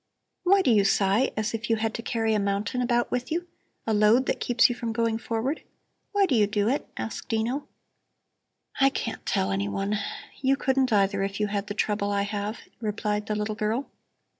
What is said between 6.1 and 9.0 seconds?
Why do you do it?" asked Dino. "I